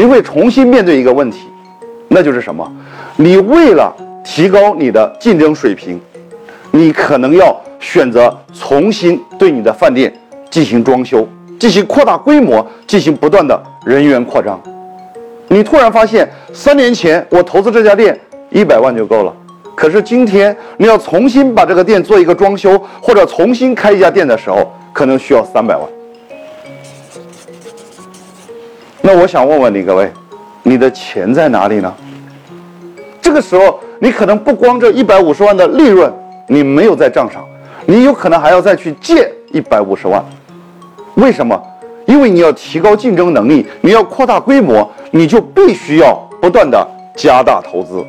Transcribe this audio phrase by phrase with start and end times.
[0.00, 1.40] 你会重新面对一个问题，
[2.08, 2.66] 那就是什么？
[3.16, 6.00] 你为了提高你的竞争水平，
[6.70, 10.10] 你可能要选择重新对你的饭店
[10.48, 11.28] 进行装修，
[11.58, 14.58] 进行扩大规模，进行不断的人员扩张。
[15.48, 19.30] 你突然发现，三年前我投资这家店一百万就够了，
[19.74, 25.86] 可是今天你要重新把这个店做一个装修，或者重新开一家店的时候，可能需要三百万。
[29.02, 30.10] 那我想问问你各位，
[30.62, 31.92] 你的钱在哪里呢？
[33.22, 36.12] 这个时候，你可能不光这一百五十万的利润
[36.46, 37.42] 你没有在账上，
[37.86, 40.22] 你有可能还要再去借一百五十万。
[41.14, 41.60] 为什么？
[42.06, 46.86] 因为你要提高竞争能力，你要扩大规模，你就必须要不断的
[47.16, 48.04] 加大投资。